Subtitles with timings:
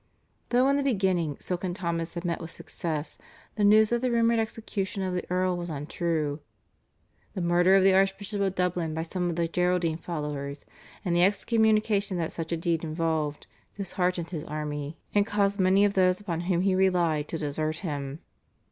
[0.49, 3.19] Though in the beginning Silken Thomas had met with success,
[3.53, 6.39] the news that the rumoured execution of the Earl was untrue,
[7.35, 10.65] the murder of the Archbishop of Dublin by some of the Geraldine followers,
[11.05, 13.45] and the excommunication that such a deed involved,
[13.75, 18.21] disheartened his army and caused many of those upon whom he relied to desert him.